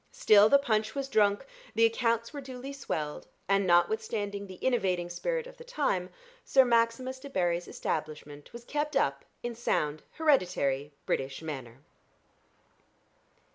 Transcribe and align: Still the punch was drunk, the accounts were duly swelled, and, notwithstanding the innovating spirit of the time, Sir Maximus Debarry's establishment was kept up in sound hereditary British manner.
Still 0.11 0.49
the 0.49 0.57
punch 0.57 0.95
was 0.95 1.07
drunk, 1.07 1.45
the 1.75 1.85
accounts 1.85 2.33
were 2.33 2.41
duly 2.41 2.73
swelled, 2.73 3.27
and, 3.47 3.67
notwithstanding 3.67 4.47
the 4.47 4.55
innovating 4.55 5.11
spirit 5.11 5.45
of 5.45 5.57
the 5.57 5.63
time, 5.63 6.09
Sir 6.43 6.65
Maximus 6.65 7.19
Debarry's 7.19 7.67
establishment 7.67 8.51
was 8.51 8.65
kept 8.65 8.95
up 8.95 9.23
in 9.43 9.53
sound 9.53 10.01
hereditary 10.13 10.91
British 11.05 11.43
manner. 11.43 11.81